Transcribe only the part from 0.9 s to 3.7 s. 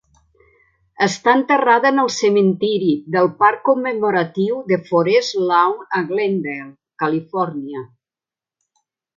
Està enterrada en el cementiri del parc